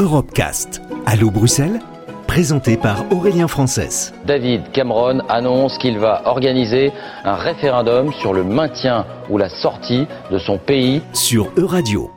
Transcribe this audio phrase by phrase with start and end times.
[0.00, 0.80] Europecast.
[1.04, 1.78] Allô Bruxelles?
[2.26, 4.14] Présenté par Aurélien Frances.
[4.26, 6.90] David Cameron annonce qu'il va organiser
[7.22, 12.10] un référendum sur le maintien ou la sortie de son pays sur Euradio.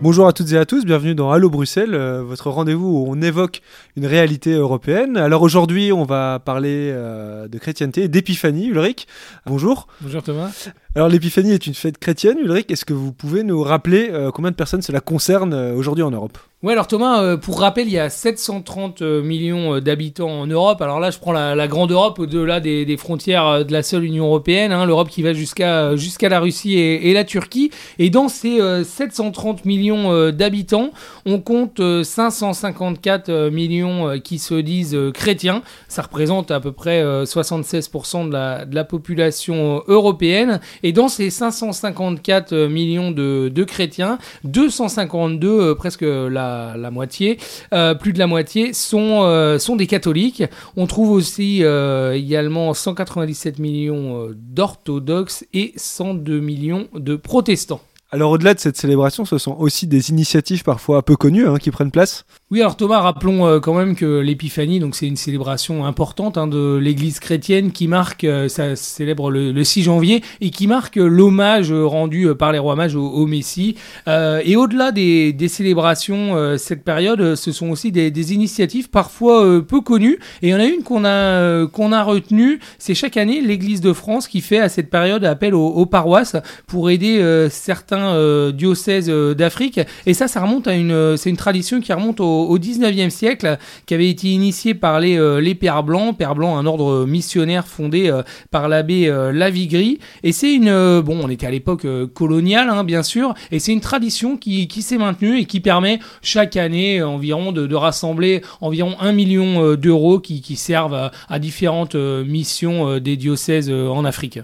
[0.00, 3.20] Bonjour à toutes et à tous, bienvenue dans Allo Bruxelles, euh, votre rendez-vous où on
[3.20, 3.62] évoque
[3.96, 5.16] une réalité européenne.
[5.16, 9.08] Alors aujourd'hui, on va parler euh, de chrétienté et d'épiphanie, Ulrich.
[9.46, 9.88] Bonjour.
[10.02, 10.68] Bonjour Thomas.
[10.94, 12.70] Alors l'épiphanie est une fête chrétienne, Ulrich.
[12.70, 16.38] Est-ce que vous pouvez nous rappeler euh, combien de personnes cela concerne aujourd'hui en Europe?
[16.62, 20.46] Ouais, alors Thomas, euh, pour rappel, il y a 730 euh, millions euh, d'habitants en
[20.46, 20.80] Europe.
[20.80, 24.70] Alors là, je prends la, grande Europe au-delà des, frontières de la seule Union européenne,
[24.70, 27.72] hein, l'Europe qui va jusqu'à jusqu'à la Russie et, la Turquie.
[27.98, 30.92] Et dans ces 730 millions d'habitants,
[31.26, 35.62] on compte 554 millions qui se disent chrétiens.
[35.88, 40.60] Ça représente à peu près 76% de la, population européenne.
[40.84, 47.38] Et dans ces 554 millions de, de chrétiens, 252, presque la la, moitié,
[47.72, 50.44] euh, plus de la moitié, sont, euh, sont des catholiques.
[50.76, 57.80] On trouve aussi euh, également 197 millions d'orthodoxes et 102 millions de protestants.
[58.14, 61.70] Alors au-delà de cette célébration, ce sont aussi des initiatives parfois peu connues hein, qui
[61.70, 65.86] prennent place Oui, alors Thomas, rappelons euh, quand même que l'épiphanie, donc c'est une célébration
[65.86, 70.66] importante hein, de l'Église chrétienne qui marque, euh, ça célèbre le, 6 janvier et qui
[70.66, 73.76] marque l'hommage rendu par les rois mages au, Messie.
[74.08, 80.18] Euh, et au-delà des, célébrations, cette période, ce sont aussi des, initiatives parfois peu connues.
[80.42, 83.80] Et il y en a une qu'on a qu'on a retenue, c'est chaque année l'Église
[83.80, 89.08] de France qui fait à cette période appel aux paroisses pour aider certains euh, diocèses
[89.08, 89.80] euh, d'Afrique.
[90.06, 93.58] Et ça, ça remonte à une, euh, c'est une tradition qui remonte au, 19e siècle,
[93.86, 96.16] qui avait été initiée par les, les Pères Blancs.
[96.16, 98.12] Pères Blancs, un ordre missionnaire fondé
[98.50, 99.98] par l'abbé Lavigry.
[100.22, 103.80] Et c'est une, bon, on était à l'époque coloniale, hein, bien sûr, et c'est une
[103.80, 109.12] tradition qui, qui s'est maintenue et qui permet chaque année environ de, rassembler environ un
[109.12, 114.40] million d'euros qui, qui servent à différentes missions des diocèses en Afrique.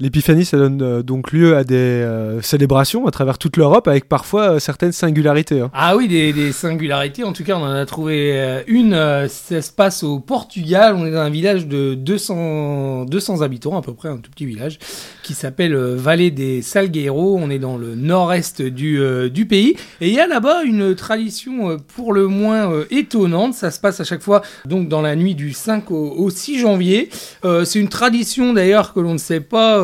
[0.00, 4.08] L'épiphanie, ça donne euh, donc lieu à des euh, célébrations à travers toute l'Europe avec
[4.08, 5.60] parfois euh, certaines singularités.
[5.60, 5.70] Hein.
[5.72, 7.22] Ah oui, des, singularités.
[7.22, 8.94] En tout cas, on en a trouvé une.
[9.28, 10.96] ça se passe au Portugal.
[10.98, 14.46] On est dans un village de 200, 200 habitants, à peu près, un tout petit
[14.46, 14.78] village,
[15.22, 17.38] qui s'appelle Vallée des Salgueiros.
[17.40, 19.00] On est dans le nord-est du,
[19.30, 19.76] du pays.
[20.00, 23.54] Et il y a là-bas une tradition pour le moins étonnante.
[23.54, 26.58] Ça se passe à chaque fois donc dans la nuit du 5 au, au 6
[26.58, 27.10] janvier.
[27.42, 29.83] C'est une tradition d'ailleurs que l'on ne sait pas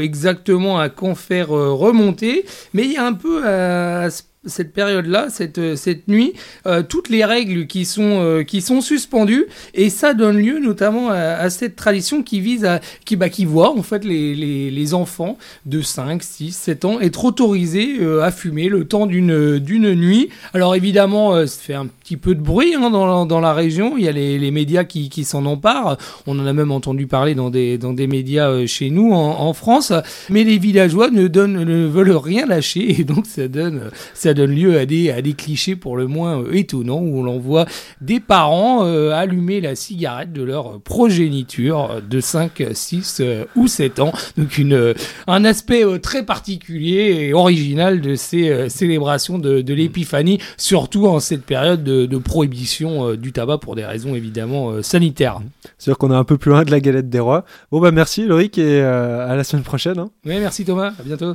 [0.00, 4.10] exactement à quand faire euh, remonter, mais il y a un peu à
[4.46, 6.32] cette période-là, cette, euh, cette nuit,
[6.66, 11.10] euh, toutes les règles qui sont, euh, qui sont suspendues, et ça donne lieu notamment
[11.10, 14.94] à, cette tradition qui vise à, qui, bah, qui voit en fait les, les, les,
[14.94, 20.28] enfants de 5, 6, 7 ans être autorisés à fumer le temps d'une, nuit.
[20.54, 24.04] Alors évidemment, ça fait un petit peu de bruit hein, dans, dans, la région, il
[24.04, 27.34] y a les, les médias qui, qui s'en emparent, on en a même entendu parler
[27.34, 29.92] dans des, dans des médias chez nous en, en France,
[30.30, 34.52] mais les villageois ne, donnent, ne veulent rien lâcher, et donc ça donne, ça donne
[34.54, 37.66] lieu à des, à des clichés pour le moins euh, étonnants où l'on voit
[38.00, 43.98] des parents euh, allumer la cigarette de leur progéniture de 5, 6 euh, ou 7
[43.98, 44.12] ans.
[44.36, 44.94] Donc une,
[45.26, 51.44] un aspect très particulier et original de ces célébrations de, de l'épiphanie, surtout en cette
[51.44, 55.40] période de, de prohibition du tabac pour des raisons évidemment sanitaires.
[55.78, 57.44] C'est sûr qu'on est un peu plus loin de la galette des rois.
[57.72, 59.98] Bon bah merci Loïc et à la semaine prochaine.
[59.98, 60.10] Hein.
[60.24, 61.34] Oui merci Thomas, à bientôt.